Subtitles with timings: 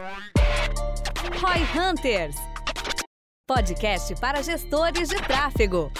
[0.00, 2.36] Roy Hunters
[3.46, 5.92] podcast para gestores de tráfego.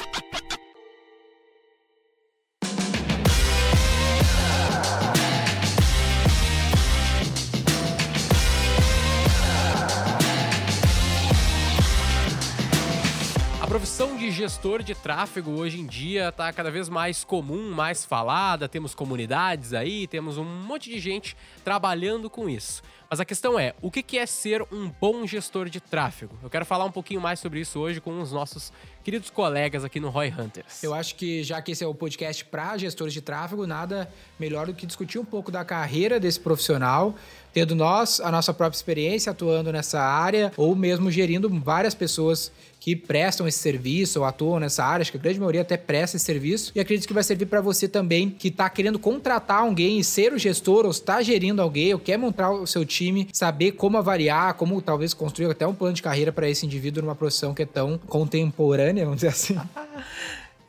[13.71, 18.69] profissão de gestor de tráfego hoje em dia está cada vez mais comum, mais falada.
[18.69, 22.82] Temos comunidades aí, temos um monte de gente trabalhando com isso.
[23.11, 26.39] Mas a questão é, o que é ser um bom gestor de tráfego?
[26.45, 28.73] Eu quero falar um pouquinho mais sobre isso hoje com os nossos
[29.03, 30.80] queridos colegas aqui no Roy Hunters.
[30.80, 34.09] Eu acho que já que esse é o podcast para gestores de tráfego, nada
[34.39, 37.17] melhor do que discutir um pouco da carreira desse profissional,
[37.53, 42.97] tendo nós a nossa própria experiência atuando nessa área ou mesmo gerindo várias pessoas que
[42.97, 46.25] prestam esse serviço ou atuam nessa área, acho que a grande maioria até presta esse
[46.25, 50.05] serviço, e acredito que vai servir para você também que está querendo contratar alguém e
[50.05, 53.00] ser o gestor, ou está gerindo alguém, ou quer montar o seu time,
[53.33, 57.15] saber como avaliar, como talvez construir até um plano de carreira para esse indivíduo numa
[57.15, 59.59] profissão que é tão contemporânea, vamos dizer assim.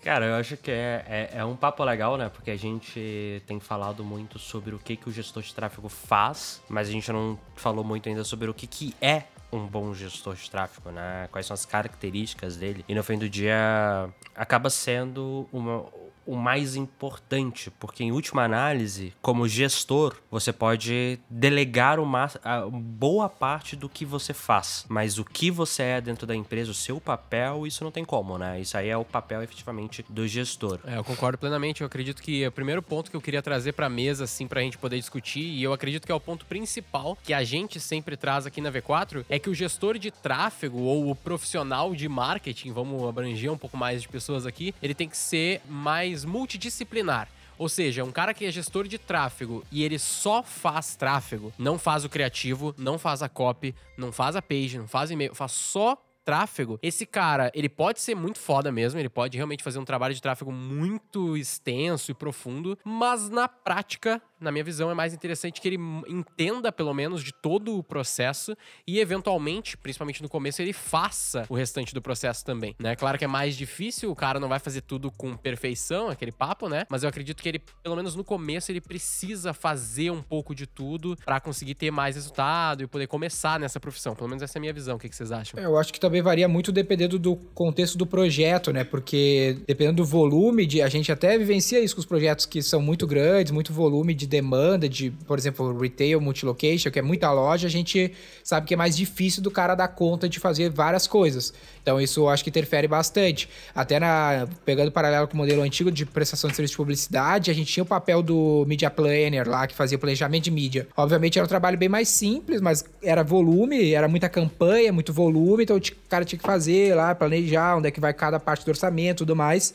[0.04, 2.28] Cara, eu acho que é, é, é, um papo legal, né?
[2.28, 6.60] Porque a gente tem falado muito sobre o que, que o gestor de tráfego faz,
[6.68, 10.34] mas a gente não falou muito ainda sobre o que, que é um bom gestor
[10.34, 11.28] de tráfego, né?
[11.32, 12.84] Quais são as características dele.
[12.90, 15.86] E no fim do dia acaba sendo uma,
[16.32, 22.32] o mais importante, porque em última análise, como gestor, você pode delegar uma
[22.72, 26.74] boa parte do que você faz, mas o que você é dentro da empresa, o
[26.74, 28.62] seu papel, isso não tem como, né?
[28.62, 30.80] Isso aí é o papel efetivamente do gestor.
[30.86, 31.82] É, eu concordo plenamente.
[31.82, 34.62] Eu acredito que o primeiro ponto que eu queria trazer para a mesa, assim, para
[34.62, 37.78] a gente poder discutir, e eu acredito que é o ponto principal que a gente
[37.78, 42.08] sempre traz aqui na V4, é que o gestor de tráfego ou o profissional de
[42.08, 47.28] marketing, vamos abranger um pouco mais de pessoas aqui, ele tem que ser mais multidisciplinar.
[47.58, 51.78] Ou seja, um cara que é gestor de tráfego e ele só faz tráfego, não
[51.78, 55.52] faz o criativo, não faz a copy, não faz a page, não faz e-mail, faz
[55.52, 59.86] só tráfego, esse cara, ele pode ser muito foda mesmo, ele pode realmente fazer um
[59.86, 65.14] trabalho de tráfego muito extenso e profundo, mas na prática na minha visão, é mais
[65.14, 68.56] interessante que ele entenda, pelo menos, de todo o processo
[68.88, 72.96] e, eventualmente, principalmente no começo, ele faça o restante do processo também, né?
[72.96, 76.68] Claro que é mais difícil, o cara não vai fazer tudo com perfeição, aquele papo,
[76.68, 76.86] né?
[76.90, 80.66] Mas eu acredito que ele, pelo menos no começo, ele precisa fazer um pouco de
[80.66, 84.16] tudo para conseguir ter mais resultado e poder começar nessa profissão.
[84.16, 84.96] Pelo menos essa é a minha visão.
[84.96, 85.60] O que vocês acham?
[85.60, 88.84] Eu acho que também varia muito dependendo do contexto do projeto, né?
[88.84, 90.82] Porque dependendo do volume de.
[90.82, 94.28] A gente até vivencia isso com os projetos que são muito grandes, muito volume de
[94.32, 98.12] demanda de, por exemplo, retail, multilocation, que é muita loja, a gente
[98.44, 101.54] sabe que é mais difícil do cara dar conta de fazer várias coisas.
[101.82, 103.48] Então isso eu acho que interfere bastante.
[103.76, 107.54] Até na pegando paralelo com o modelo antigo de prestação de serviço de publicidade, a
[107.54, 110.88] gente tinha o papel do media planner lá que fazia planejamento de mídia.
[110.96, 115.64] Obviamente era um trabalho bem mais simples, mas era volume, era muita campanha, muito volume,
[115.64, 118.70] então o cara tinha que fazer lá, planejar onde é que vai cada parte do
[118.70, 119.74] orçamento tudo mais.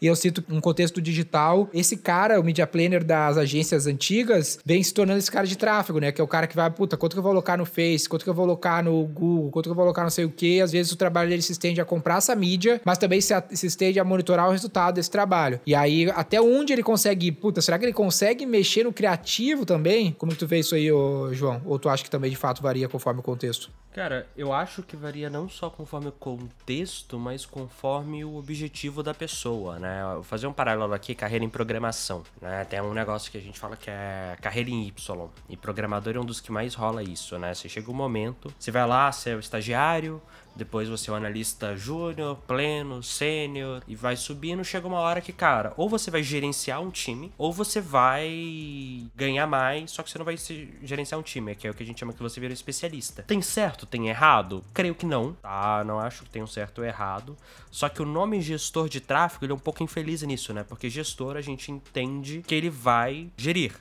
[0.00, 1.68] E eu cito um contexto digital.
[1.72, 5.98] Esse cara, o media planner das agências antigas, vem se tornando esse cara de tráfego,
[5.98, 6.12] né?
[6.12, 8.24] Que é o cara que vai, puta, quanto que eu vou colocar no Face, quanto
[8.24, 10.60] que eu vou colocar no Google, quanto que eu vou colocar não sei o quê.
[10.62, 13.66] Às vezes o trabalho dele se estende a comprar essa mídia, mas também se, se
[13.66, 15.60] estende a monitorar o resultado desse trabalho.
[15.66, 20.12] E aí, até onde ele consegue, puta, será que ele consegue mexer no criativo também?
[20.12, 21.60] Como que tu vê isso aí, ô, João?
[21.64, 23.70] Ou tu acha que também de fato varia conforme o contexto?
[23.92, 29.12] Cara, eu acho que varia não só conforme o contexto, mas conforme o objetivo da
[29.12, 29.87] pessoa, né?
[30.14, 32.64] Vou fazer um paralelo aqui, carreira em programação, né?
[32.64, 36.20] Tem um negócio que a gente fala que é carreira em Y, e programador é
[36.20, 37.54] um dos que mais rola isso, né?
[37.54, 40.20] Você chega um momento, você vai lá, você é o estagiário,
[40.58, 44.64] depois você é o analista júnior, pleno, sênior e vai subindo.
[44.64, 49.46] Chega uma hora que, cara, ou você vai gerenciar um time, ou você vai ganhar
[49.46, 50.36] mais, só que você não vai
[50.82, 53.22] gerenciar um time, que é o que a gente chama que você vira especialista.
[53.22, 54.64] Tem certo, tem errado?
[54.74, 55.84] Creio que não, tá?
[55.84, 57.36] Não acho que tem um certo ou errado.
[57.70, 60.64] Só que o nome gestor de tráfego, ele é um pouco infeliz nisso, né?
[60.64, 63.72] Porque gestor a gente entende que ele vai gerir.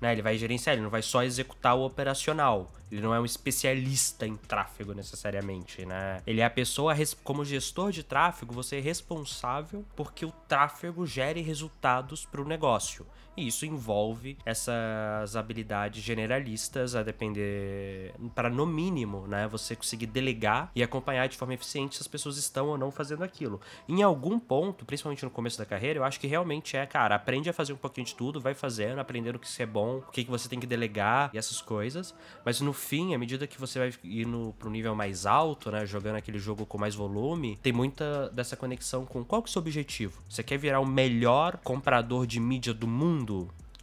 [0.00, 0.12] Né?
[0.12, 2.70] Ele vai gerenciar, ele não vai só executar o operacional.
[2.90, 6.22] Ele não é um especialista em tráfego necessariamente, né?
[6.26, 6.94] Ele é a pessoa,
[7.24, 13.06] como gestor de tráfego, você é responsável porque o tráfego gere resultados para o negócio.
[13.36, 20.70] E isso envolve essas habilidades generalistas a depender para no mínimo, né, você conseguir delegar
[20.74, 23.60] e acompanhar de forma eficiente se as pessoas estão ou não fazendo aquilo.
[23.88, 27.50] Em algum ponto, principalmente no começo da carreira, eu acho que realmente é, cara, aprende
[27.50, 30.24] a fazer um pouquinho de tudo, vai fazendo, aprendendo o que é bom, o que,
[30.24, 32.14] que você tem que delegar e essas coisas.
[32.44, 36.16] Mas no fim, à medida que você vai indo pro nível mais alto, né, jogando
[36.16, 39.60] aquele jogo com mais volume, tem muita dessa conexão com qual que é o seu
[39.60, 40.22] objetivo.
[40.28, 43.23] Você quer virar o melhor comprador de mídia do mundo?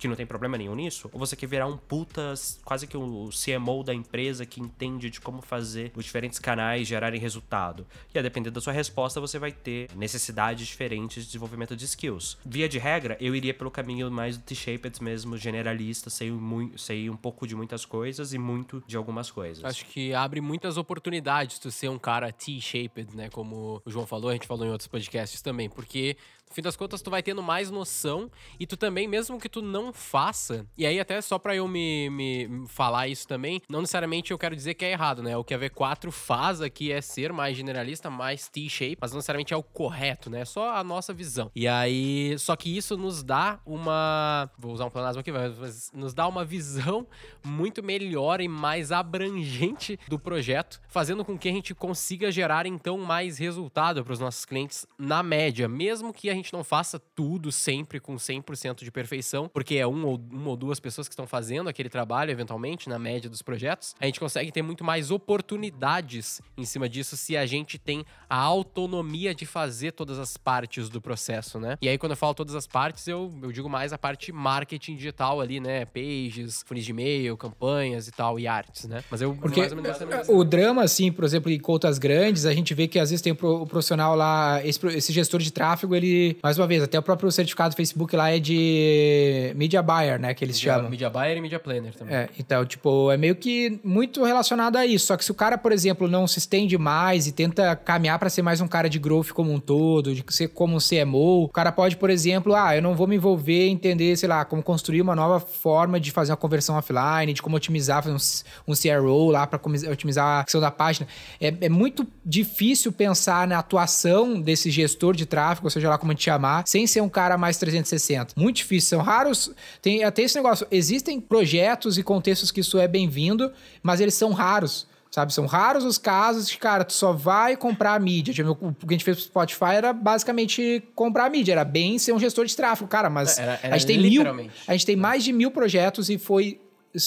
[0.02, 2.34] Que não tem problema nenhum nisso, ou você quer virar um puta,
[2.66, 7.22] quase que o CMO da empresa que entende de como fazer os diferentes canais gerarem
[7.22, 7.86] resultado.
[8.14, 12.38] E a depender da sua resposta, você vai ter necessidades diferentes de desenvolvimento de skills.
[12.44, 17.08] Via de regra, eu iria pelo caminho mais do T-shaped mesmo, generalista, sei, muito, sei
[17.08, 19.64] um pouco de muitas coisas e muito de algumas coisas.
[19.64, 23.30] Acho que abre muitas oportunidades tu ser um cara T-shaped, né?
[23.30, 26.18] Como o João falou, a gente falou em outros podcasts também, porque
[26.52, 29.62] no fim das contas, tu vai tendo mais noção e tu também, mesmo que tu
[29.62, 34.32] não faça, e aí até só pra eu me, me falar isso também, não necessariamente
[34.32, 35.36] eu quero dizer que é errado, né?
[35.38, 39.54] O que a V4 faz aqui é ser mais generalista, mais T-shape, mas não necessariamente
[39.54, 40.42] é o correto, né?
[40.42, 41.50] É só a nossa visão.
[41.56, 44.52] E aí, só que isso nos dá uma.
[44.58, 47.08] Vou usar um planasma aqui, mas nos dá uma visão
[47.44, 52.98] muito melhor e mais abrangente do projeto, fazendo com que a gente consiga gerar então
[52.98, 57.00] mais resultado para os nossos clientes na média, mesmo que a gente gente não faça
[57.00, 61.14] tudo sempre com 100% de perfeição, porque é um ou, uma ou duas pessoas que
[61.14, 65.12] estão fazendo aquele trabalho, eventualmente, na média dos projetos, a gente consegue ter muito mais
[65.12, 70.90] oportunidades em cima disso se a gente tem a autonomia de fazer todas as partes
[70.90, 71.78] do processo, né?
[71.82, 74.96] E aí, quando eu falo todas as partes, eu, eu digo mais a parte marketing
[74.96, 75.86] digital ali, né?
[75.86, 79.04] Pages, funis de e-mail, campanhas e tal, e artes, né?
[79.10, 82.54] Mas eu porque mais ou menos o drama, assim, por exemplo, em contas grandes, a
[82.54, 86.31] gente vê que às vezes tem o profissional lá, esse, esse gestor de tráfego, ele
[86.42, 90.34] mais uma vez, até o próprio certificado do Facebook lá é de Media Buyer, né?
[90.34, 90.90] Que eles media, chamam.
[90.90, 92.16] Media Buyer e Media Planner também.
[92.16, 95.08] É, então, tipo, é meio que muito relacionado a isso.
[95.08, 98.30] Só que se o cara, por exemplo, não se estende mais e tenta caminhar para
[98.30, 101.50] ser mais um cara de growth como um todo, de ser como um CMO, o
[101.50, 105.02] cara pode, por exemplo, ah, eu não vou me envolver entender, sei lá, como construir
[105.02, 109.30] uma nova forma de fazer uma conversão offline, de como otimizar, fazer um, um CRO
[109.30, 109.60] lá para
[109.92, 111.08] otimizar a questão da página.
[111.40, 116.12] É, é muito difícil pensar na atuação desse gestor de tráfego, ou seja lá como
[116.12, 118.34] a chamar, sem ser um cara mais 360.
[118.36, 119.52] Muito difícil, são raros.
[119.82, 120.68] Tem até esse negócio.
[120.72, 123.52] Existem projetos e contextos que isso é bem-vindo,
[123.82, 124.88] mas eles são raros.
[125.12, 128.34] Sabe, são raros os casos de, cara, tu só vai comprar a mídia.
[128.50, 132.14] O que a gente fez pro Spotify era basicamente comprar a mídia, era bem ser
[132.14, 134.24] um gestor de tráfego, cara, mas era, era a gente tem mil.
[134.66, 136.62] A gente tem mais de mil projetos e foi.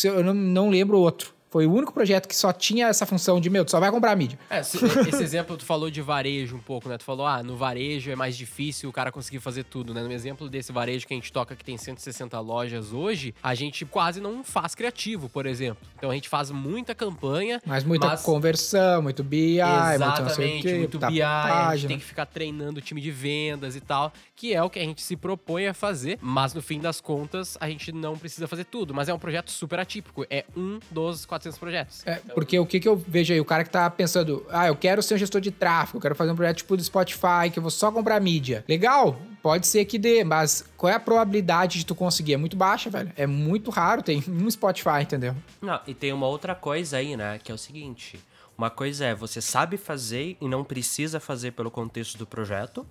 [0.04, 1.33] Eu não, não lembro outro.
[1.54, 4.16] Foi o único projeto que só tinha essa função de, meu, tu só vai comprar
[4.16, 4.36] mídia.
[4.50, 6.98] É, esse exemplo tu falou de varejo um pouco, né?
[6.98, 10.02] Tu falou, ah, no varejo é mais difícil o cara conseguir fazer tudo, né?
[10.02, 13.84] No exemplo desse varejo que a gente toca que tem 160 lojas hoje, a gente
[13.84, 15.86] quase não faz criativo, por exemplo.
[15.96, 17.62] Então a gente faz muita campanha.
[17.64, 18.22] Mas muita mas...
[18.22, 21.68] conversão, muito BI, Exatamente, muito, muito BI, página.
[21.68, 24.68] a gente tem que ficar treinando o time de vendas e tal, que é o
[24.68, 28.18] que a gente se propõe a fazer, mas no fim das contas a gente não
[28.18, 28.92] precisa fazer tudo.
[28.92, 32.02] Mas é um projeto super atípico, é um dos 400 400 projetos.
[32.06, 33.40] É, porque o que, que eu vejo aí?
[33.40, 36.14] O cara que tá pensando, ah, eu quero ser um gestor de tráfego, eu quero
[36.14, 38.64] fazer um projeto tipo do Spotify, que eu vou só comprar mídia.
[38.68, 42.34] Legal, pode ser que dê, mas qual é a probabilidade de tu conseguir?
[42.34, 43.12] É muito baixa, velho.
[43.16, 45.34] É muito raro, tem um Spotify, entendeu?
[45.60, 48.18] Não, e tem uma outra coisa aí, né, que é o seguinte...
[48.56, 52.86] Uma coisa é você sabe fazer e não precisa fazer pelo contexto do projeto.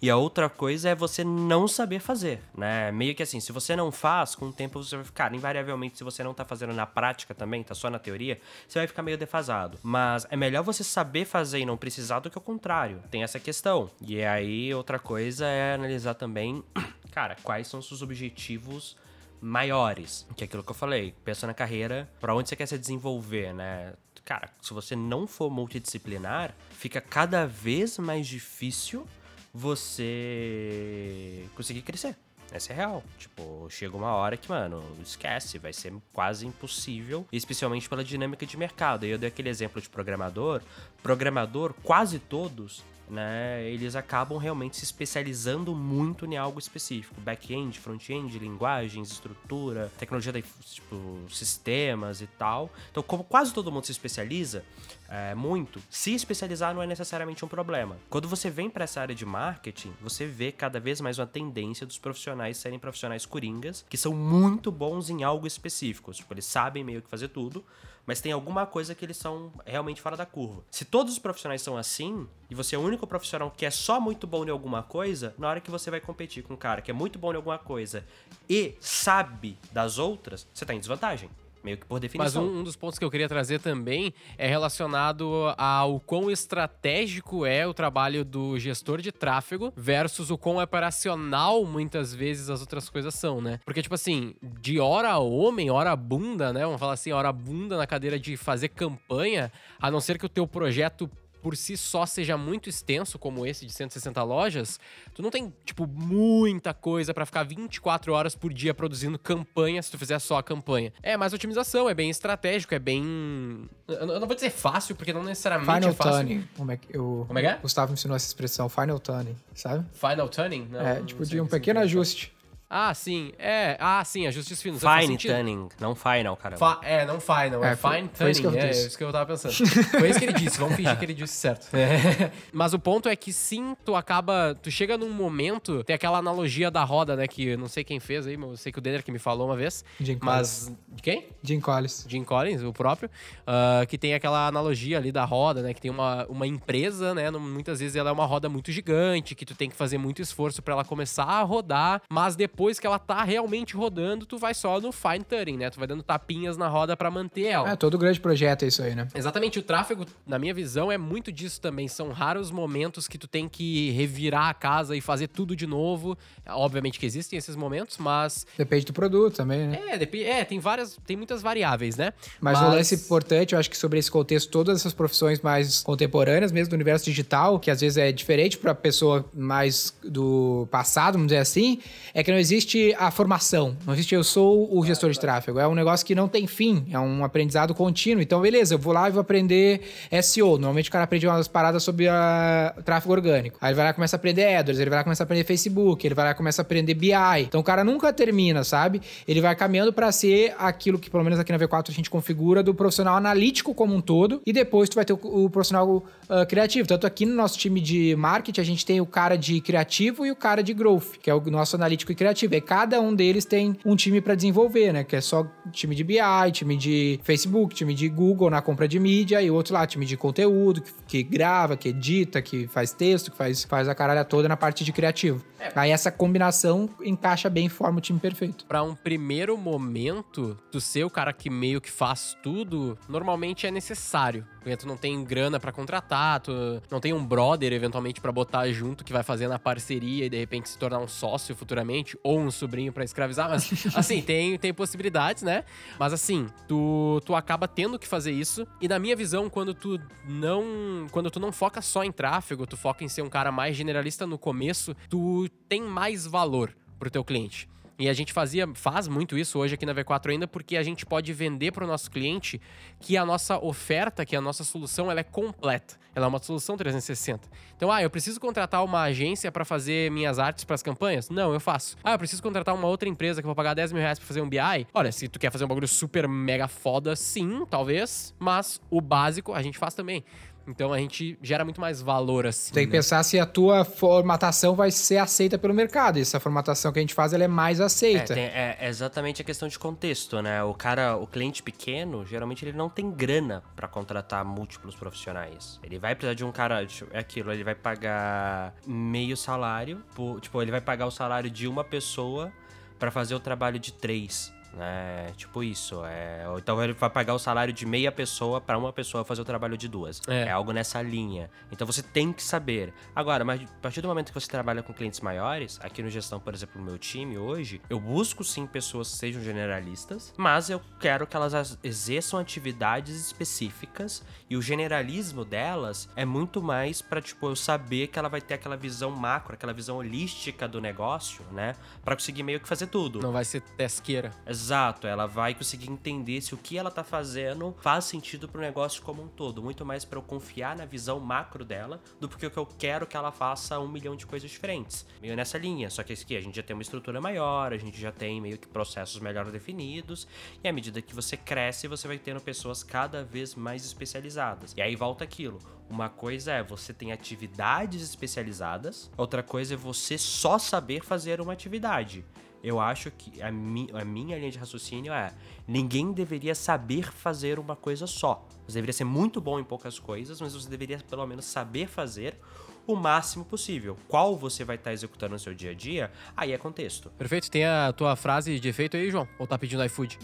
[0.00, 2.90] E a outra coisa é você não saber fazer, né?
[2.92, 5.34] Meio que assim, se você não faz, com o tempo você vai ficar.
[5.34, 8.86] Invariavelmente, se você não tá fazendo na prática também, tá só na teoria, você vai
[8.86, 9.78] ficar meio defasado.
[9.82, 13.02] Mas é melhor você saber fazer e não precisar do que o contrário.
[13.10, 13.90] Tem essa questão.
[14.00, 16.62] E aí, outra coisa é analisar também,
[17.10, 18.96] cara, quais são os seus objetivos
[19.40, 22.78] maiores, que é aquilo que eu falei, pensa na carreira, para onde você quer se
[22.78, 23.94] desenvolver, né?
[24.30, 29.04] cara, se você não for multidisciplinar, fica cada vez mais difícil
[29.52, 32.14] você conseguir crescer.
[32.52, 33.02] Essa é real.
[33.18, 38.56] Tipo, chega uma hora que, mano, esquece, vai ser quase impossível, especialmente pela dinâmica de
[38.56, 39.04] mercado.
[39.04, 40.62] E eu dei aquele exemplo de programador.
[41.02, 47.20] Programador, quase todos né, eles acabam realmente se especializando muito em algo específico.
[47.20, 50.96] Back-end, front-end, linguagens, estrutura, tecnologia, de, tipo,
[51.28, 52.70] sistemas e tal.
[52.90, 54.64] Então, como quase todo mundo se especializa
[55.08, 57.96] é, muito, se especializar não é necessariamente um problema.
[58.08, 61.84] Quando você vem para essa área de marketing, você vê cada vez mais uma tendência
[61.84, 66.12] dos profissionais serem profissionais coringas, que são muito bons em algo específico.
[66.12, 67.64] Tipo, eles sabem meio que fazer tudo,
[68.06, 70.62] mas tem alguma coisa que eles são realmente fora da curva.
[70.70, 74.00] Se todos os profissionais são assim, e você é o único profissional que é só
[74.00, 76.90] muito bom em alguma coisa, na hora que você vai competir com um cara que
[76.90, 78.04] é muito bom em alguma coisa
[78.48, 81.30] e sabe das outras, você tá em desvantagem
[81.62, 82.42] meio que por definição.
[82.42, 87.44] Mas um, um, dos pontos que eu queria trazer também é relacionado ao quão estratégico
[87.46, 92.88] é o trabalho do gestor de tráfego versus o quão operacional muitas vezes as outras
[92.88, 93.60] coisas são, né?
[93.64, 96.64] Porque, tipo assim, de hora homem, hora bunda, né?
[96.64, 100.28] Vamos falar assim, hora bunda na cadeira de fazer campanha, a não ser que o
[100.28, 101.10] teu projeto
[101.40, 104.78] por si só seja muito extenso, como esse de 160 lojas,
[105.14, 109.90] tu não tem, tipo, muita coisa pra ficar 24 horas por dia produzindo campanha se
[109.90, 110.92] tu fizer só a campanha.
[111.02, 113.68] É mais otimização, é bem estratégico, é bem.
[113.88, 116.26] Eu não vou dizer fácil, porque não necessariamente Final é fácil.
[116.26, 116.48] tuning.
[116.56, 117.56] Como é que o Como é que é?
[117.56, 119.84] Gustavo me ensinou essa expressão, final tuning, sabe?
[119.92, 120.68] Final tuning?
[120.70, 122.32] Não, é, tipo, de o um que pequeno ajuste.
[122.72, 123.32] Ah, sim.
[123.36, 123.76] É.
[123.80, 124.80] Ah, sim, ajustes finos.
[124.80, 126.58] Fine tuning, não final, caramba.
[126.58, 128.54] Fa- é, não final, é, É, fine foi isso tuning.
[128.54, 128.86] que eu é, disse.
[128.86, 129.52] isso que eu tava pensando.
[129.90, 131.68] foi isso que ele disse, vamos fingir que ele disse certo.
[131.76, 132.30] É.
[132.52, 134.54] Mas o ponto é que sim, tu acaba.
[134.62, 135.82] Tu chega num momento.
[135.82, 137.26] Tem aquela analogia da roda, né?
[137.26, 139.18] Que eu não sei quem fez aí, mas eu sei que o Denner que me
[139.18, 139.84] falou uma vez.
[139.98, 140.72] Jim Mas.
[140.88, 141.26] De quem?
[141.42, 142.04] Jim Collins.
[142.08, 143.10] Jim Collins, o próprio,
[143.46, 145.74] ah, que tem aquela analogia ali da roda, né?
[145.74, 147.28] Que tem uma, uma empresa, né?
[147.32, 150.62] Muitas vezes ela é uma roda muito gigante, que tu tem que fazer muito esforço
[150.62, 154.80] pra ela começar a rodar, mas depois que ela tá realmente rodando, tu vai só
[154.80, 155.70] no fine tuning, né?
[155.70, 157.70] Tu vai dando tapinhas na roda pra manter ela.
[157.70, 159.08] É, todo grande projeto é isso aí, né?
[159.14, 161.88] Exatamente, o tráfego, na minha visão, é muito disso também.
[161.88, 166.16] São raros momentos que tu tem que revirar a casa e fazer tudo de novo.
[166.48, 168.46] Obviamente que existem esses momentos, mas.
[168.58, 169.80] Depende do produto também, né?
[169.90, 170.98] É, dep- é tem várias.
[171.06, 172.12] Tem muitas variáveis, né?
[172.40, 176.52] Mas, o lance importante, eu acho que sobre esse contexto, todas essas profissões mais contemporâneas,
[176.52, 181.28] mesmo do universo digital, que às vezes é diferente para pessoa mais do passado, vamos
[181.28, 181.78] dizer assim,
[182.12, 182.49] é que não existe
[182.98, 183.76] a formação.
[183.86, 185.58] Não existe eu sou o gestor de tráfego.
[185.58, 188.22] É um negócio que não tem fim, é um aprendizado contínuo.
[188.22, 189.80] Então, beleza, eu vou lá e vou aprender
[190.22, 190.52] SEO.
[190.52, 193.58] Normalmente o cara aprende umas paradas sobre a- tráfego orgânico.
[193.60, 195.24] Aí ele vai lá e começa a aprender AdWords, ele vai lá e começa a
[195.24, 197.12] aprender Facebook, ele vai lá e começa a aprender BI.
[197.42, 199.00] Então o cara nunca termina, sabe?
[199.26, 202.62] Ele vai caminhando para ser aquilo que, pelo menos aqui na V4, a gente configura
[202.62, 204.40] do profissional analítico como um todo.
[204.44, 206.88] E depois tu vai ter o, profissional ah, criativo.
[206.88, 210.30] Tanto aqui no nosso time de marketing, a gente tem o cara de criativo e
[210.30, 212.39] o cara de growth, que é o nosso analítico e criativo.
[212.46, 215.04] E cada um deles tem um time para desenvolver, né?
[215.04, 216.18] Que é só time de BI,
[216.52, 220.16] time de Facebook, time de Google na compra de mídia e outro lá, time de
[220.16, 224.48] conteúdo, que, que grava, que edita, que faz texto, que faz, faz a caralha toda
[224.48, 225.44] na parte de criativo.
[225.74, 228.64] Aí essa combinação encaixa bem e forma o time perfeito.
[228.66, 233.70] Pra um primeiro momento, tu ser o cara que meio que faz tudo, normalmente é
[233.70, 234.46] necessário.
[234.60, 236.52] Porque tu não tem grana pra contratar, tu
[236.90, 240.38] não tem um brother eventualmente pra botar junto que vai fazer na parceria e de
[240.38, 244.72] repente se tornar um sócio futuramente, ou um sobrinho pra escravizar, mas assim, tem, tem
[244.72, 245.64] possibilidades, né?
[245.98, 248.66] Mas assim, tu, tu acaba tendo que fazer isso.
[248.80, 249.98] E na minha visão, quando tu
[250.28, 251.06] não.
[251.10, 254.26] Quando tu não foca só em tráfego, tu foca em ser um cara mais generalista
[254.26, 257.68] no começo, tu tem mais valor pro teu cliente.
[258.00, 261.04] E a gente fazia, faz muito isso hoje aqui na V4 ainda, porque a gente
[261.04, 262.58] pode vender para o nosso cliente
[262.98, 266.00] que a nossa oferta, que a nossa solução, ela é completa.
[266.14, 267.46] Ela é uma solução 360.
[267.76, 271.28] Então, ah, eu preciso contratar uma agência para fazer minhas artes para as campanhas?
[271.28, 271.94] Não, eu faço.
[272.02, 274.26] Ah, eu preciso contratar uma outra empresa que eu vou pagar 10 mil reais para
[274.26, 274.86] fazer um BI?
[274.94, 278.34] Olha, se tu quer fazer um bagulho super mega foda, sim, talvez.
[278.38, 280.24] Mas o básico a gente faz também.
[280.70, 282.72] Então a gente gera muito mais valor assim.
[282.72, 282.98] Tem que né?
[282.98, 286.18] pensar se a tua formatação vai ser aceita pelo mercado.
[286.18, 288.34] E essa formatação que a gente faz, ela é mais É, aceita.
[288.34, 290.62] tem- é exatamente a questão de contexto, né?
[290.62, 295.78] O cara, o cliente pequeno, geralmente ele não tem grana pra contratar múltiplos profissionais.
[295.82, 300.60] Ele vai precisar de um cara, é aquilo, ele vai pagar meio salário, por- tipo,
[300.62, 302.52] ele vai pagar o salário de uma pessoa
[302.98, 304.52] pra fazer o trabalho de três.
[304.72, 305.32] Né?
[305.36, 306.04] Tipo isso.
[306.04, 306.48] É...
[306.48, 309.44] Ou então ele vai pagar o salário de meia pessoa pra uma pessoa fazer o
[309.44, 310.20] trabalho de duas.
[310.28, 310.42] É.
[310.42, 311.50] é algo nessa linha.
[311.72, 312.92] Então você tem que saber.
[313.14, 316.38] Agora, mas a partir do momento que você trabalha com clientes maiores, aqui no gestão,
[316.38, 320.80] por exemplo, no meu time hoje, eu busco sim pessoas que sejam generalistas, mas eu
[321.00, 327.20] quero que elas as- exerçam atividades específicas e o generalismo delas é muito mais pra,
[327.20, 331.44] tipo, eu saber que ela vai ter aquela visão macro, aquela visão holística do negócio,
[331.52, 331.74] né?
[332.04, 333.20] Pra conseguir meio que fazer tudo.
[333.20, 334.30] Não vai ser tesqueira.
[334.46, 334.59] Exato,
[335.06, 339.22] ela vai conseguir entender se o que ela tá fazendo faz sentido pro negócio como
[339.22, 339.62] um todo.
[339.62, 343.06] Muito mais pra eu confiar na visão macro dela do que o que eu quero
[343.06, 345.06] que ela faça um milhão de coisas diferentes.
[345.22, 345.88] Meio nessa linha.
[345.88, 348.58] Só que aqui, a gente já tem uma estrutura maior, a gente já tem meio
[348.58, 350.26] que processos melhor definidos.
[350.62, 354.74] E à medida que você cresce, você vai tendo pessoas cada vez mais especializadas.
[354.76, 355.58] E aí volta aquilo.
[355.88, 361.52] Uma coisa é você tem atividades especializadas, outra coisa é você só saber fazer uma
[361.52, 362.24] atividade.
[362.62, 365.32] Eu acho que a, mi a minha linha de raciocínio é:
[365.66, 368.46] ninguém deveria saber fazer uma coisa só.
[368.66, 372.38] Você deveria ser muito bom em poucas coisas, mas você deveria pelo menos saber fazer
[372.86, 373.96] o máximo possível.
[374.08, 377.10] Qual você vai estar executando no seu dia a dia, aí é contexto.
[377.10, 377.50] Perfeito.
[377.50, 379.28] Tem a tua frase de efeito aí, João?
[379.38, 380.18] Ou tá pedindo iFood?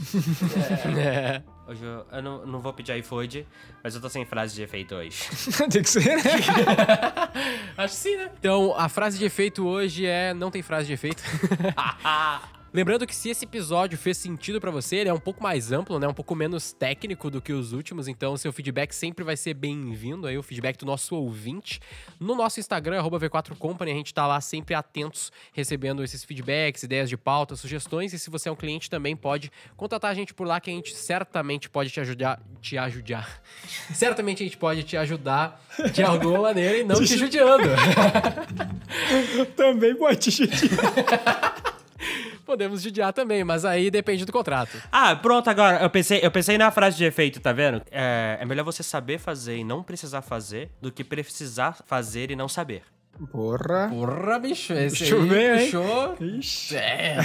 [0.98, 1.42] é.
[1.68, 3.46] Hoje eu, eu não, não vou pedir iFood,
[3.82, 5.18] mas eu tô sem frase de efeito hoje.
[5.70, 6.22] tem que ser, né?
[7.76, 8.30] Acho que sim, né?
[8.38, 10.32] Então, a frase de efeito hoje é.
[10.32, 11.22] Não tem frase de efeito.
[12.76, 15.98] Lembrando que se esse episódio fez sentido para você, ele é um pouco mais amplo,
[15.98, 16.06] né?
[16.06, 20.26] Um pouco menos técnico do que os últimos, então seu feedback sempre vai ser bem-vindo
[20.26, 21.80] aí, o feedback do nosso ouvinte.
[22.20, 27.16] No nosso Instagram, V4Company, a gente tá lá sempre atentos, recebendo esses feedbacks, ideias de
[27.16, 30.60] pauta, sugestões, e se você é um cliente também pode contatar a gente por lá
[30.60, 33.40] que a gente certamente pode te ajudar, te ajudar.
[33.94, 35.64] certamente a gente pode te ajudar
[35.94, 37.70] de alguma maneira e não te judiando.
[39.56, 41.72] também pode te judiar.
[42.46, 44.80] Podemos judiar também, mas aí depende do contrato.
[44.92, 45.82] Ah, pronto, agora.
[45.82, 47.82] Eu pensei, eu pensei na frase de efeito, tá vendo?
[47.90, 52.36] É, é melhor você saber fazer e não precisar fazer do que precisar fazer e
[52.36, 52.82] não saber.
[53.30, 53.88] Porra.
[53.88, 54.72] Porra, bicho.
[54.72, 56.16] Esse Puxou aí bem, puxou.
[56.20, 56.76] Ixi.
[56.76, 57.16] É.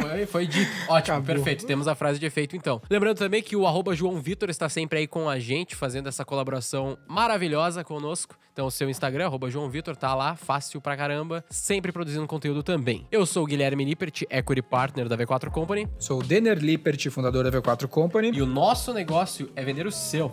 [0.00, 0.70] Foi, foi dito.
[0.88, 1.22] Ótimo, Acabou.
[1.22, 1.66] perfeito.
[1.66, 2.80] Temos a frase de efeito, então.
[2.90, 6.24] Lembrando também que o arroba João Vitor está sempre aí com a gente, fazendo essa
[6.24, 8.36] colaboração maravilhosa conosco.
[8.52, 12.62] Então, o seu Instagram, arroba João Vitor, tá lá, fácil pra caramba, sempre produzindo conteúdo
[12.62, 13.06] também.
[13.10, 17.42] Eu sou o Guilherme Lippert, Equity Partner da V4 Company, Sou o Denner Lippert, fundador
[17.42, 18.30] da V4 Company.
[18.32, 20.32] e o nosso negócio é vender o seu.